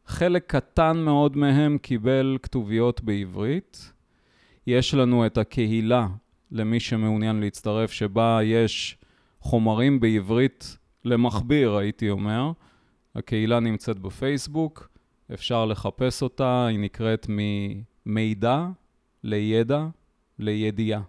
[0.06, 3.92] חלק קטן מאוד מהם קיבל כתוביות בעברית.
[4.66, 6.06] יש לנו את הקהילה
[6.52, 8.98] למי שמעוניין להצטרף, שבה יש
[9.40, 12.52] חומרים בעברית למכביר, הייתי אומר.
[13.14, 14.88] הקהילה נמצאת בפייסבוק,
[15.34, 18.66] אפשר לחפש אותה, היא נקראת ממידע
[19.24, 19.86] לידע
[20.38, 21.00] לידיעה.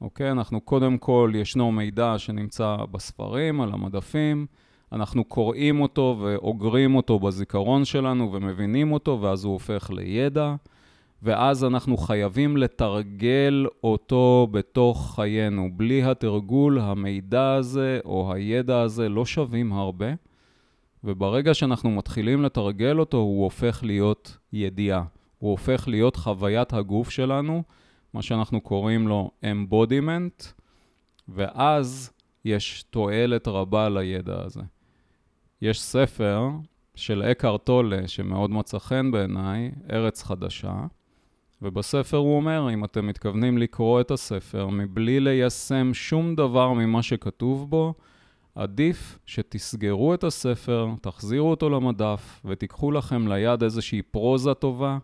[0.00, 0.30] אוקיי?
[0.30, 4.46] אנחנו קודם כל, ישנו מידע שנמצא בספרים, על המדפים,
[4.92, 10.54] אנחנו קוראים אותו ואוגרים אותו בזיכרון שלנו ומבינים אותו, ואז הוא הופך לידע.
[11.22, 15.68] ואז אנחנו חייבים לתרגל אותו בתוך חיינו.
[15.76, 20.06] בלי התרגול, המידע הזה או הידע הזה לא שווים הרבה,
[21.04, 25.04] וברגע שאנחנו מתחילים לתרגל אותו, הוא הופך להיות ידיעה.
[25.38, 27.62] הוא הופך להיות חוויית הגוף שלנו,
[28.14, 30.44] מה שאנחנו קוראים לו embodiment,
[31.28, 32.12] ואז
[32.44, 34.62] יש תועלת רבה לידע הזה.
[35.62, 36.48] יש ספר
[36.94, 40.86] של אקהרט טולה, שמאוד מצא חן בעיניי, ארץ חדשה,
[41.62, 47.70] ובספר הוא אומר, אם אתם מתכוונים לקרוא את הספר מבלי ליישם שום דבר ממה שכתוב
[47.70, 47.94] בו,
[48.54, 54.98] עדיף שתסגרו את הספר, תחזירו אותו למדף ותיקחו לכם ליד איזושהי פרוזה טובה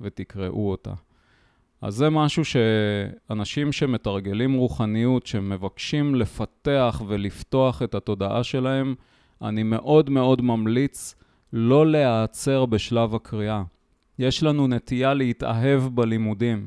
[0.00, 0.92] ותקראו אותה.
[1.82, 8.94] אז זה משהו שאנשים שמתרגלים רוחניות, שמבקשים לפתח ולפתוח את התודעה שלהם,
[9.42, 11.14] אני מאוד מאוד ממליץ
[11.52, 13.62] לא להיעצר בשלב הקריאה.
[14.18, 16.66] יש לנו נטייה להתאהב בלימודים.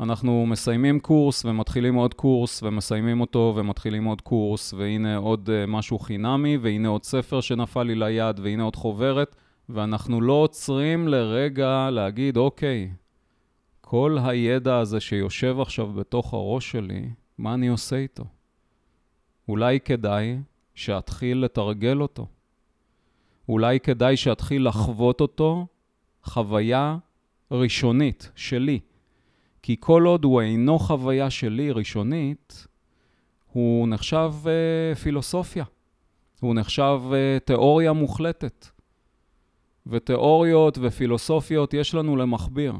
[0.00, 5.98] אנחנו מסיימים קורס ומתחילים עוד קורס ומסיימים אותו ומתחילים עוד קורס והנה עוד uh, משהו
[5.98, 9.36] חינמי והנה עוד ספר שנפל לי ליד והנה עוד חוברת
[9.68, 12.90] ואנחנו לא עוצרים לרגע להגיד אוקיי,
[13.80, 18.24] כל הידע הזה שיושב עכשיו בתוך הראש שלי, מה אני עושה איתו?
[19.48, 20.38] אולי כדאי
[20.74, 22.26] שאתחיל לתרגל אותו.
[23.48, 25.66] אולי כדאי שאתחיל לחוות אותו
[26.26, 26.96] חוויה
[27.50, 28.80] ראשונית שלי.
[29.62, 32.66] כי כל עוד הוא אינו חוויה שלי ראשונית,
[33.52, 35.64] הוא נחשב uh, פילוסופיה.
[36.40, 38.66] הוא נחשב uh, תיאוריה מוחלטת.
[39.86, 42.72] ותיאוריות ופילוסופיות יש לנו למכביר.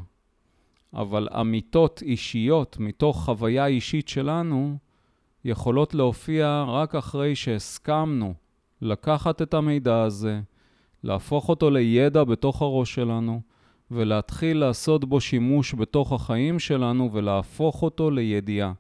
[0.95, 4.77] אבל אמיתות אישיות מתוך חוויה אישית שלנו
[5.45, 8.35] יכולות להופיע רק אחרי שהסכמנו
[8.83, 10.41] לקחת את המידע הזה,
[11.05, 13.41] להפוך אותו לידע בתוך הראש שלנו,
[13.91, 18.73] ולהתחיל לעשות בו שימוש בתוך החיים שלנו ולהפוך אותו לידיעה.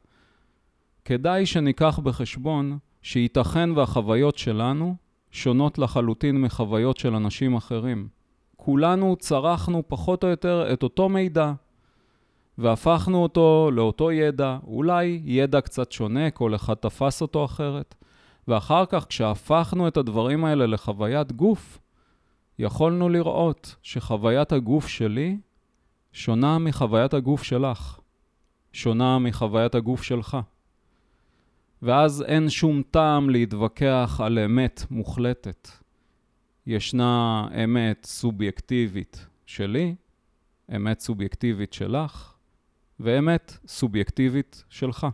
[1.05, 4.97] כדאי שניקח בחשבון שייתכן והחוויות שלנו
[5.31, 8.09] שונות לחלוטין מחוויות של אנשים אחרים.
[8.57, 11.53] כולנו צרכנו פחות או יותר את אותו מידע,
[12.59, 17.95] והפכנו אותו לאותו ידע, אולי ידע קצת שונה, כל אחד תפס אותו אחרת.
[18.49, 21.79] ואחר כך, כשהפכנו את הדברים האלה לחוויית גוף,
[22.59, 25.39] יכולנו לראות שחוויית הגוף שלי
[26.13, 28.01] שונה מחוויית הגוף שלך,
[28.73, 30.37] שונה מחוויית הגוף שלך.
[31.83, 35.69] ואז אין שום טעם להתווכח על אמת מוחלטת.
[36.67, 39.95] ישנה אמת סובייקטיבית שלי,
[40.77, 42.35] אמת סובייקטיבית שלך,
[43.01, 45.07] ואמת סובייקטיבית שלך.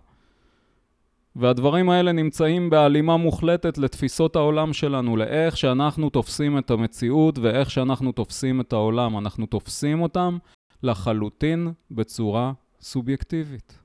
[1.36, 8.12] והדברים האלה נמצאים בהלימה מוחלטת לתפיסות העולם שלנו, לאיך שאנחנו תופסים את המציאות ואיך שאנחנו
[8.12, 9.18] תופסים את העולם.
[9.18, 10.38] אנחנו תופסים אותם
[10.82, 13.78] לחלוטין בצורה סובייקטיבית.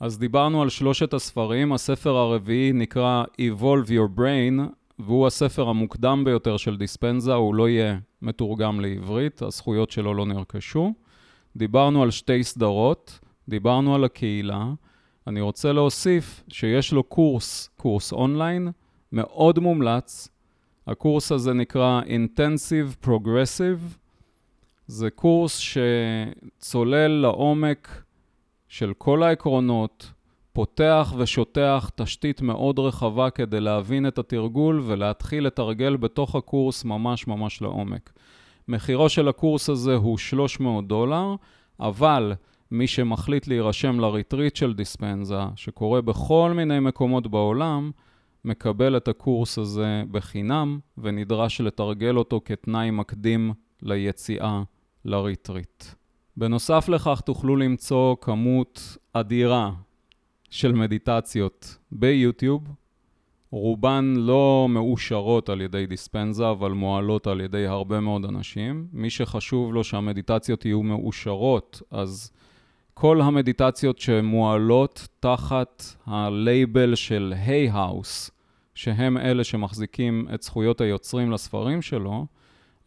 [0.00, 4.60] אז דיברנו על שלושת הספרים, הספר הרביעי נקרא Evolve Your Brain,
[4.98, 10.94] והוא הספר המוקדם ביותר של דיספנזה, הוא לא יהיה מתורגם לעברית, הזכויות שלו לא נרכשו.
[11.56, 14.72] דיברנו על שתי סדרות, דיברנו על הקהילה.
[15.28, 18.68] אני רוצה להוסיף שיש לו קורס, קורס אונליין,
[19.12, 20.28] מאוד מומלץ.
[20.86, 23.96] הקורס הזה נקרא Intensive Progressive.
[24.86, 28.02] זה קורס שצולל לעומק
[28.68, 30.12] של כל העקרונות,
[30.52, 37.62] פותח ושוטח תשתית מאוד רחבה כדי להבין את התרגול ולהתחיל לתרגל בתוך הקורס ממש ממש
[37.62, 38.12] לעומק.
[38.68, 41.34] מחירו של הקורס הזה הוא 300 דולר,
[41.80, 42.32] אבל
[42.70, 47.90] מי שמחליט להירשם ל retreat של דיספנזה, שקורה בכל מיני מקומות בעולם,
[48.44, 53.52] מקבל את הקורס הזה בחינם ונדרש לתרגל אותו כתנאי מקדים
[53.82, 54.62] ליציאה
[55.04, 55.84] ל retreat.
[56.36, 59.72] בנוסף לכך תוכלו למצוא כמות אדירה
[60.50, 62.68] של מדיטציות ביוטיוב.
[63.50, 68.86] רובן לא מאושרות על ידי דיספנזה, אבל מועלות על ידי הרבה מאוד אנשים.
[68.92, 72.32] מי שחשוב לו שהמדיטציות יהיו מאושרות, אז
[73.00, 78.30] כל המדיטציות שמועלות תחת הלייבל של Hay House,
[78.74, 82.26] שהם אלה שמחזיקים את זכויות היוצרים לספרים שלו,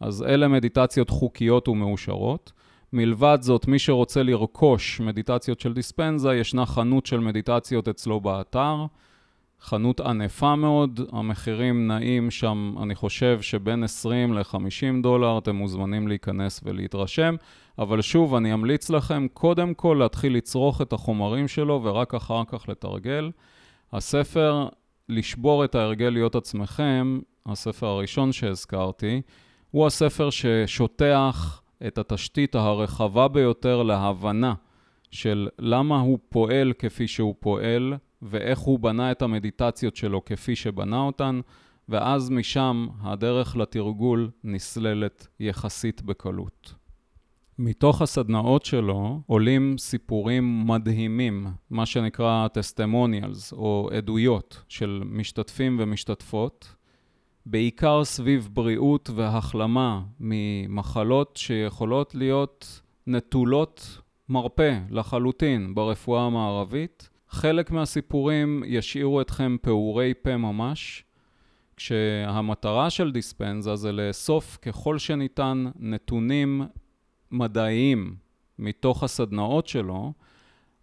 [0.00, 2.52] אז אלה מדיטציות חוקיות ומאושרות.
[2.92, 8.86] מלבד זאת, מי שרוצה לרכוש מדיטציות של דיספנזה, ישנה חנות של מדיטציות אצלו באתר.
[9.62, 16.60] חנות ענפה מאוד, המחירים נעים שם, אני חושב שבין 20 ל-50 דולר, אתם מוזמנים להיכנס
[16.64, 17.34] ולהתרשם.
[17.78, 22.68] אבל שוב, אני אמליץ לכם קודם כל להתחיל לצרוך את החומרים שלו ורק אחר כך
[22.68, 23.30] לתרגל.
[23.92, 24.68] הספר,
[25.08, 29.22] לשבור את ההרגל להיות עצמכם, הספר הראשון שהזכרתי,
[29.70, 34.54] הוא הספר ששוטח את התשתית הרחבה ביותר להבנה
[35.10, 41.00] של למה הוא פועל כפי שהוא פועל ואיך הוא בנה את המדיטציות שלו כפי שבנה
[41.00, 41.40] אותן,
[41.88, 46.74] ואז משם הדרך לתרגול נסללת יחסית בקלות.
[47.58, 56.74] מתוך הסדנאות שלו עולים סיפורים מדהימים, מה שנקרא טסטמוניאלס, או עדויות של משתתפים ומשתתפות,
[57.46, 67.08] בעיקר סביב בריאות והחלמה ממחלות שיכולות להיות נטולות מרפא לחלוטין ברפואה המערבית.
[67.32, 71.04] חלק מהסיפורים ישאירו אתכם פעורי פה ממש,
[71.76, 76.62] כשהמטרה של דיספנזה זה לאסוף ככל שניתן נתונים
[77.30, 78.14] מדעיים
[78.58, 80.12] מתוך הסדנאות שלו,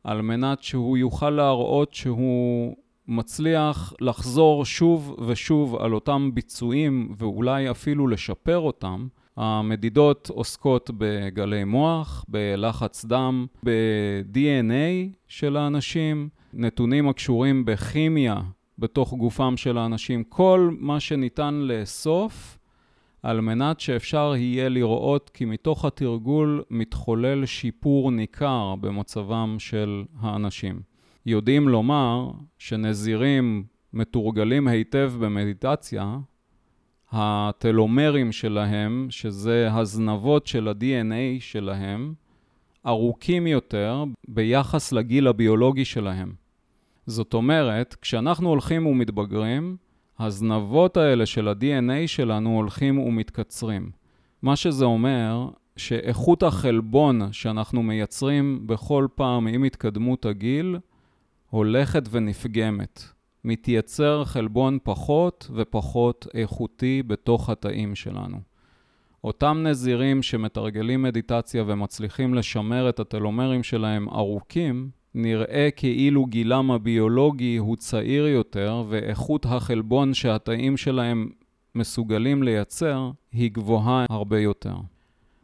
[0.04, 2.76] על מנת שהוא יוכל להראות שהוא
[3.08, 9.08] מצליח לחזור שוב ושוב על אותם ביצועים ואולי אפילו לשפר אותם.
[9.38, 18.42] המדידות עוסקות בגלי מוח, בלחץ דם, ב-DNA של האנשים, נתונים הקשורים בכימיה
[18.78, 22.60] בתוך גופם של האנשים, כל מה שניתן לאסוף
[23.24, 30.82] על מנת שאפשר יהיה לראות כי מתוך התרגול מתחולל שיפור ניכר במצבם של האנשים.
[31.26, 36.18] יודעים לומר שנזירים מתורגלים היטב במדיטציה,
[37.12, 42.14] הטלומרים שלהם, שזה הזנבות של ה-DNA שלהם,
[42.90, 46.34] ארוכים יותר ביחס לגיל הביולוגי שלהם.
[47.06, 49.78] זאת אומרת, כשאנחנו הולכים ומתבגרים,
[50.20, 53.92] הזנבות האלה של ה-DNA שלנו הולכים ומתקצרים.
[54.42, 60.78] מה שזה אומר, שאיכות החלבון שאנחנו מייצרים בכל פעם עם התקדמות הגיל,
[61.50, 63.04] הולכת ונפגמת.
[63.44, 68.49] מתייצר חלבון פחות ופחות איכותי בתוך התאים שלנו.
[69.24, 77.76] אותם נזירים שמתרגלים מדיטציה ומצליחים לשמר את הטלומרים שלהם ארוכים, נראה כאילו גילם הביולוגי הוא
[77.76, 81.30] צעיר יותר ואיכות החלבון שהתאים שלהם
[81.76, 84.76] מסוגלים לייצר היא גבוהה הרבה יותר.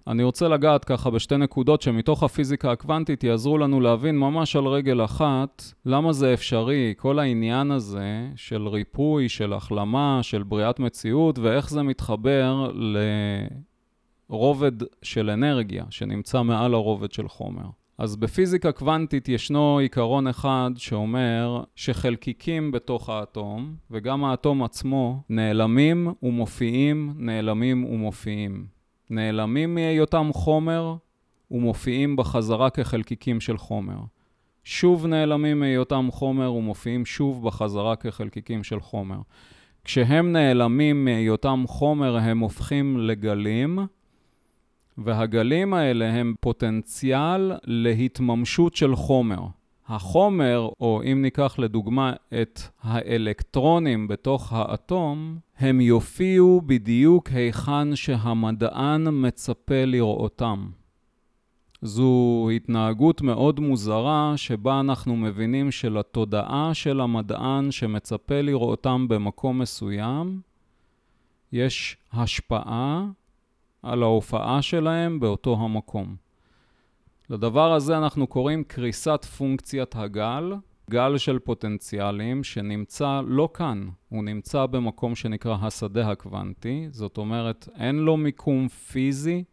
[0.07, 5.05] אני רוצה לגעת ככה בשתי נקודות שמתוך הפיזיקה הקוונטית יעזרו לנו להבין ממש על רגל
[5.05, 11.69] אחת למה זה אפשרי, כל העניין הזה של ריפוי, של החלמה, של בריאת מציאות ואיך
[11.69, 12.71] זה מתחבר
[14.29, 17.65] לרובד של אנרגיה שנמצא מעל הרובד של חומר.
[17.97, 27.13] אז בפיזיקה קוונטית ישנו עיקרון אחד שאומר שחלקיקים בתוך האטום, וגם האטום עצמו, נעלמים ומופיעים,
[27.17, 28.74] נעלמים ומופיעים.
[29.09, 30.95] נעלמים מהיותם חומר
[31.51, 33.97] ומופיעים בחזרה כחלקיקים של חומר.
[34.63, 39.19] שוב נעלמים מהיותם חומר ומופיעים שוב בחזרה כחלקיקים של חומר.
[39.83, 43.79] כשהם נעלמים מהיותם חומר הם הופכים לגלים,
[44.97, 49.41] והגלים האלה הם פוטנציאל להתממשות של חומר.
[49.87, 59.85] החומר, או אם ניקח לדוגמה את האלקטרונים בתוך האטום, הם יופיעו בדיוק היכן שהמדען מצפה
[59.85, 60.69] לראותם.
[61.81, 70.41] זו התנהגות מאוד מוזרה שבה אנחנו מבינים שלתודעה של המדען שמצפה לראותם במקום מסוים,
[71.51, 73.05] יש השפעה
[73.83, 76.24] על ההופעה שלהם באותו המקום.
[77.29, 80.53] לדבר הזה אנחנו קוראים קריסת פונקציית הגל,
[80.89, 87.95] גל של פוטנציאלים שנמצא לא כאן, הוא נמצא במקום שנקרא השדה הקוונטי, זאת אומרת אין
[87.95, 89.43] לו מיקום פיזי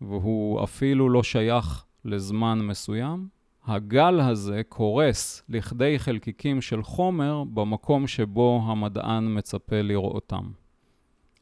[0.00, 3.28] והוא אפילו לא שייך לזמן מסוים.
[3.64, 10.50] הגל הזה קורס לכדי חלקיקים של חומר במקום שבו המדען מצפה לראותם.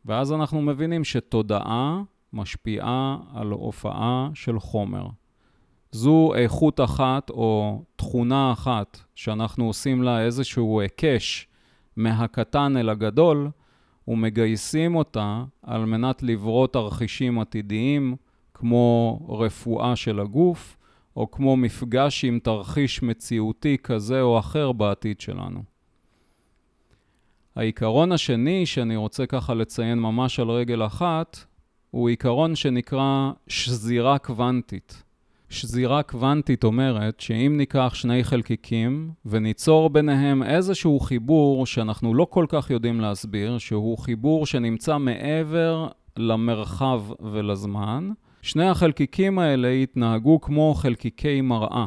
[0.04, 2.02] ואז אנחנו מבינים שתודעה
[2.32, 5.06] משפיעה על הופעה של חומר.
[5.92, 11.48] זו איכות אחת או תכונה אחת שאנחנו עושים לה איזשהו היקש
[11.96, 13.50] מהקטן אל הגדול
[14.08, 18.16] ומגייסים אותה על מנת לברוא תרחישים עתידיים
[18.54, 20.76] כמו רפואה של הגוף
[21.16, 25.62] או כמו מפגש עם תרחיש מציאותי כזה או אחר בעתיד שלנו.
[27.56, 31.38] העיקרון השני שאני רוצה ככה לציין ממש על רגל אחת
[31.90, 35.02] הוא עיקרון שנקרא שזירה קוונטית.
[35.50, 42.70] שזירה קוונטית אומרת שאם ניקח שני חלקיקים וניצור ביניהם איזשהו חיבור שאנחנו לא כל כך
[42.70, 48.10] יודעים להסביר, שהוא חיבור שנמצא מעבר למרחב ולזמן,
[48.42, 51.86] שני החלקיקים האלה יתנהגו כמו חלקיקי מראה.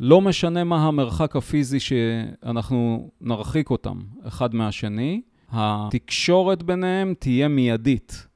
[0.00, 5.20] לא משנה מה המרחק הפיזי שאנחנו נרחיק אותם אחד מהשני,
[5.52, 8.26] התקשורת ביניהם תהיה מיידית.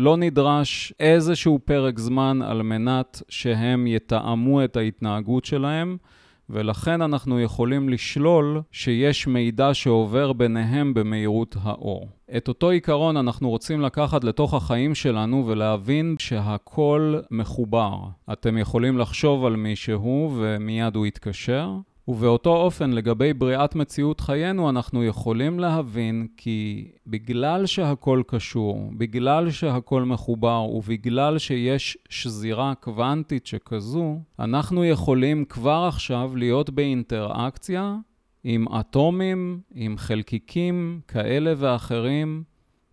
[0.00, 5.96] לא נדרש איזשהו פרק זמן על מנת שהם יתאמו את ההתנהגות שלהם,
[6.50, 12.08] ולכן אנחנו יכולים לשלול שיש מידע שעובר ביניהם במהירות האור.
[12.36, 17.98] את אותו עיקרון אנחנו רוצים לקחת לתוך החיים שלנו ולהבין שהכל מחובר.
[18.32, 21.70] אתם יכולים לחשוב על מישהו ומיד הוא יתקשר,
[22.10, 30.02] ובאותו אופן, לגבי בריאת מציאות חיינו, אנחנו יכולים להבין כי בגלל שהכל קשור, בגלל שהכל
[30.02, 37.96] מחובר ובגלל שיש שזירה קוונטית שכזו, אנחנו יכולים כבר עכשיו להיות באינטראקציה
[38.44, 42.42] עם אטומים, עם חלקיקים כאלה ואחרים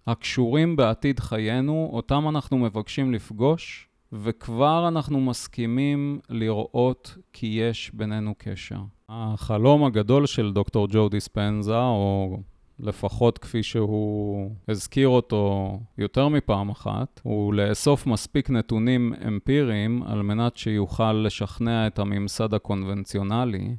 [0.07, 8.97] הקשורים בעתיד חיינו, אותם אנחנו מבקשים לפגוש, וכבר אנחנו מסכימים לראות כי יש בינינו קשר.
[9.10, 12.39] החלום הגדול של דוקטור ג'ו דיספנזה, או
[12.80, 20.58] לפחות כפי שהוא הזכיר אותו יותר מפעם אחת, הוא לאסוף מספיק נתונים אמפיריים על מנת
[20.58, 23.76] שיוכל לשכנע את הממסד הקונבנציונלי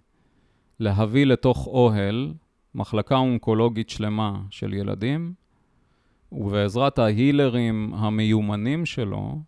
[0.81, 2.35] להביא לתוך אוהל
[2.75, 5.35] מחלקה אונקולוגית שלמה של ילדים,
[6.33, 9.39] ובעזרת ההילרים המיומנים שלו,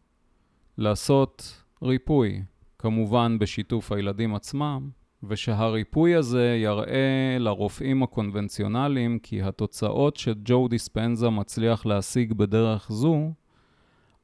[0.79, 2.43] לעשות ריפוי,
[2.79, 4.91] כמובן בשיתוף הילדים עצמם,
[5.23, 13.33] ושהריפוי הזה יראה לרופאים הקונבנציונליים כי התוצאות שג'ו דיספנזה מצליח להשיג בדרך זו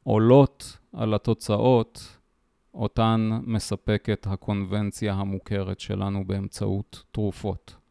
[0.02, 2.18] עולות על התוצאות
[2.74, 7.85] אותן מספקת הקונבנציה המוכרת שלנו באמצעות תרופות.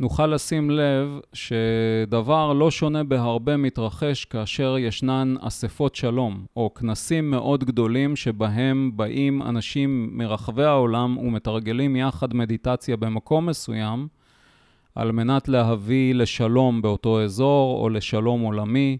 [0.00, 7.64] נוכל לשים לב שדבר לא שונה בהרבה מתרחש כאשר ישנן אספות שלום, או כנסים מאוד
[7.64, 14.08] גדולים שבהם באים אנשים מרחבי העולם ומתרגלים יחד מדיטציה במקום מסוים,
[14.94, 18.98] על מנת להביא לשלום באותו אזור או לשלום עולמי.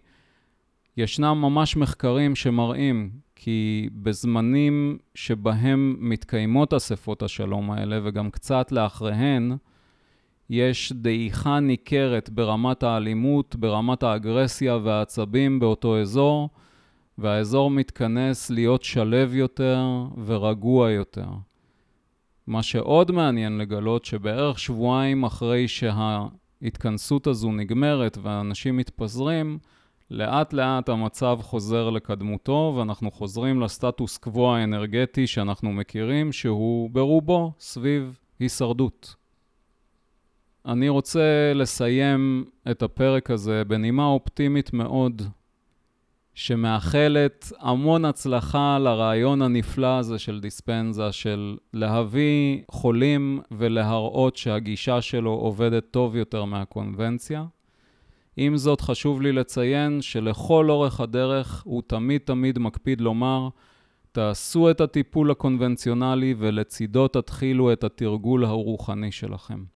[0.96, 9.56] ישנם ממש מחקרים שמראים כי בזמנים שבהם מתקיימות אספות השלום האלה, וגם קצת לאחריהן,
[10.50, 16.48] יש דעיכה ניכרת ברמת האלימות, ברמת האגרסיה והעצבים באותו אזור,
[17.18, 19.80] והאזור מתכנס להיות שלב יותר
[20.26, 21.28] ורגוע יותר.
[22.46, 29.58] מה שעוד מעניין לגלות, שבערך שבועיים אחרי שההתכנסות הזו נגמרת והאנשים מתפזרים,
[30.10, 38.18] לאט לאט המצב חוזר לקדמותו ואנחנו חוזרים לסטטוס קוו האנרגטי שאנחנו מכירים, שהוא ברובו סביב
[38.40, 39.25] הישרדות.
[40.66, 45.22] אני רוצה לסיים את הפרק הזה בנימה אופטימית מאוד,
[46.34, 55.84] שמאחלת המון הצלחה לרעיון הנפלא הזה של דיספנזה, של להביא חולים ולהראות שהגישה שלו עובדת
[55.90, 57.44] טוב יותר מהקונבנציה.
[58.36, 63.48] עם זאת, חשוב לי לציין שלכל אורך הדרך הוא תמיד תמיד מקפיד לומר,
[64.12, 69.75] תעשו את הטיפול הקונבנציונלי ולצידו תתחילו את התרגול הרוחני שלכם.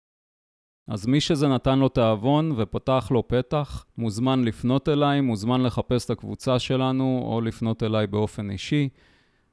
[0.89, 6.11] אז מי שזה נתן לו תיאבון ופתח לו פתח, מוזמן לפנות אליי, מוזמן לחפש את
[6.11, 8.89] הקבוצה שלנו, או לפנות אליי באופן אישי,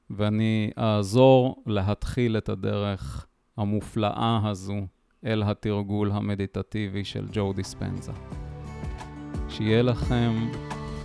[0.09, 3.25] ואני אעזור להתחיל את הדרך
[3.57, 4.81] המופלאה הזו
[5.25, 8.11] אל התרגול המדיטטיבי של ג'ו דיספנזה.
[9.49, 10.49] שיהיה לכם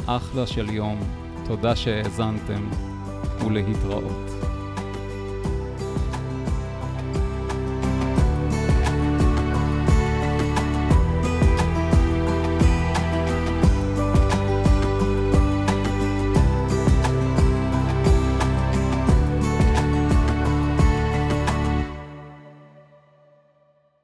[0.07, 0.99] אחלה של יום,
[1.47, 2.69] תודה שהאזנתם,
[3.47, 4.40] ולהתראות.